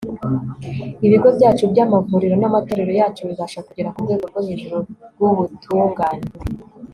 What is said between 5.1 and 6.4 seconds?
rw'ubutungane